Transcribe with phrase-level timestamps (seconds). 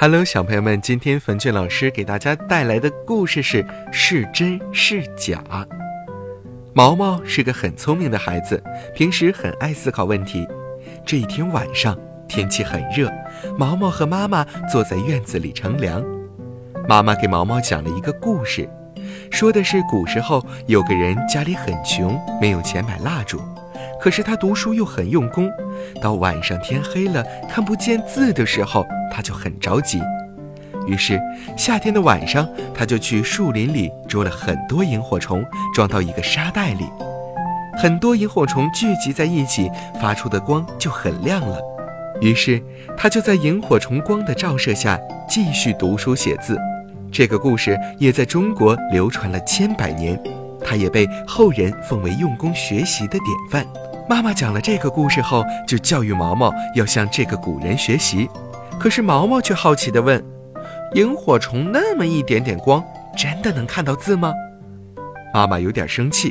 [0.00, 5.42] Hello，小朋友们，今天冯俊老师给大家带来的故事是是真是假。
[6.72, 8.62] 毛毛是个很聪明的孩子，
[8.94, 10.46] 平时很爱思考问题。
[11.04, 11.98] 这一天晚上，
[12.28, 13.12] 天气很热，
[13.58, 16.00] 毛毛和妈妈坐在院子里乘凉。
[16.88, 18.70] 妈妈给毛毛讲了一个故事，
[19.32, 23.40] 说的是古时候有个人家里很穷，没有钱买蜡烛。
[24.00, 25.50] 可是他读书又很用功，
[26.00, 30.00] 到晚上天黑了看不见字的时候，他就很着急。
[30.86, 31.20] 于是
[31.56, 36.86] 夏天的晚上，他就去树林里捉了很多萤火虫，装到一个沙袋里。
[37.76, 41.60] 很多萤火虫聚集在一起，发出的光就很亮了。
[42.20, 42.60] 于是
[42.96, 46.58] 他就在萤火虫光的照射下继续读书写字。
[47.12, 50.20] 这个故事也在中国流传了千百年，
[50.68, 53.66] 他也被后人奉为用功学习的典范。
[54.06, 58.28] 妈妈讲了这个故事后，就教育毛毛要向这个古人学习。
[58.78, 60.22] 可是毛毛却好奇地问
[60.94, 62.84] ：“萤火虫那么一点点光，
[63.16, 64.34] 真的能看到字吗？”
[65.32, 66.30] 妈妈有点生气，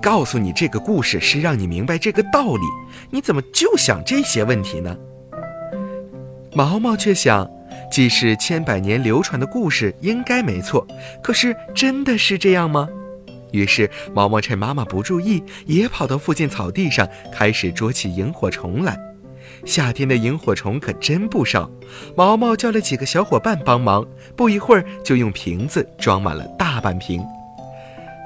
[0.00, 2.62] 告诉你这个故事是让你明白这个道理，
[3.10, 4.96] 你怎么就想这些问题呢？
[6.54, 7.46] 毛毛却想，
[7.90, 10.86] 既是千百年流传的故事，应该没错。
[11.22, 12.88] 可是真的是这样吗？
[13.52, 18.98] 于是，毛毛趁妈妈不注意，也跑到附近草地上，开始捉起萤火虫来。
[19.64, 21.70] 夏天的萤火虫可真不少，
[22.16, 27.24] 毛毛叫了几个小伙伴帮忙，不一会儿就用瓶子装满了大半瓶。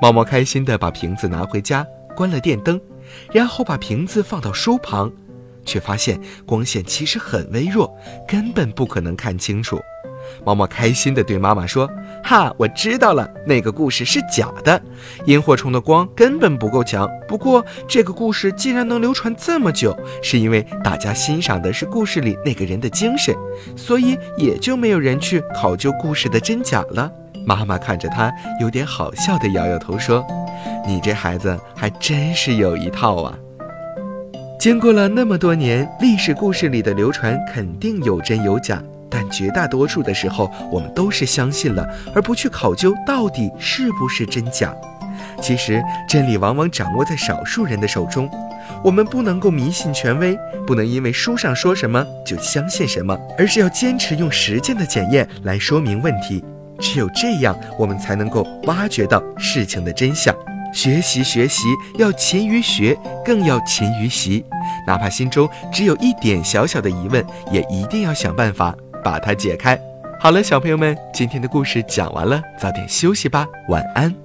[0.01, 2.81] 毛毛开心地把瓶子拿回家，关了电灯，
[3.33, 5.11] 然后把瓶子放到书旁，
[5.65, 9.81] 却发现光线其实很微弱，根本不可能看清楚。
[10.45, 11.89] 毛毛开心地对妈妈说
[12.23, 14.81] ：“哈，我知道了，那个故事是假的，
[15.27, 17.09] 萤火虫的光根本不够强。
[17.29, 23.35] 不过，这个故事既然能流传这么久，是因为大家欣赏的是故事里那个人的精神，
[23.77, 27.11] 所以也就没有人去考究故事的真假了。”
[27.45, 30.25] 妈妈看着他，有点好笑地摇摇头说
[30.87, 33.37] ：“你这孩子还真是有一套啊！”
[34.61, 38.81] 经过了那么多年，历史故事里的流传肯定有真有假。
[39.13, 44.75] 但绝大多数的时候，我们都是相信了，而不去考究到底是不是真假。
[45.41, 48.29] 其实，真理往往掌握在少数人的手中。
[48.83, 50.37] 我们不能够迷信权威，
[50.67, 56.43] 不能因为书上说什么就相信什么，而是要坚持用实践的检验来说明问题。
[56.81, 60.35] 只有这样，我们才能够挖掘到事情的真相。
[60.73, 61.65] 学习学习，
[61.99, 64.43] 要勤于学，更要勤于习。
[64.87, 68.75] 哪怕心中只有一点小小的疑问，也一定要想办法。
[69.03, 69.79] 把它解开。
[70.19, 74.22] 好了，小朋友们，今天的故事讲完了，早点休息吧，晚安。